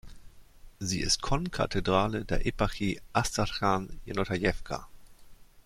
[0.79, 4.87] Sie ist Konkathedrale der Eparchie Astrachan-Jenotajewka.